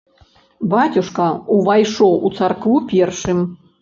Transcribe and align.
Бацюшка 0.71 1.27
ўвайшоў 1.59 2.17
у 2.31 2.35
царкву 2.41 2.75
першым. 2.95 3.49